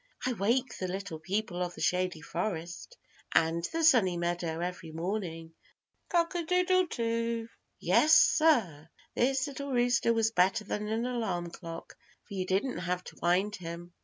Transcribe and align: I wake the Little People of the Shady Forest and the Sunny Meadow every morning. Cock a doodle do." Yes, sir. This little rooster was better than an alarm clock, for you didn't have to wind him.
I 0.25 0.33
wake 0.33 0.79
the 0.79 0.87
Little 0.87 1.19
People 1.19 1.61
of 1.61 1.75
the 1.75 1.81
Shady 1.81 2.21
Forest 2.23 2.97
and 3.35 3.63
the 3.71 3.83
Sunny 3.83 4.17
Meadow 4.17 4.59
every 4.59 4.91
morning. 4.91 5.53
Cock 6.09 6.33
a 6.33 6.41
doodle 6.41 6.87
do." 6.87 7.47
Yes, 7.79 8.15
sir. 8.15 8.89
This 9.13 9.45
little 9.45 9.71
rooster 9.71 10.11
was 10.11 10.31
better 10.31 10.63
than 10.63 10.87
an 10.87 11.05
alarm 11.05 11.51
clock, 11.51 11.95
for 12.23 12.33
you 12.33 12.47
didn't 12.47 12.79
have 12.79 13.03
to 13.03 13.15
wind 13.21 13.57
him. 13.57 13.93